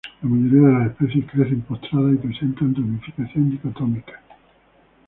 La 0.23 0.27
mayoría 0.29 0.67
de 0.67 0.73
las 0.79 0.91
especies 0.93 1.29
crecen 1.29 1.61
postradas 1.61 2.15
y 2.15 2.17
presentan 2.17 2.73
ramificación 2.73 3.51
dicotómica. 3.51 4.19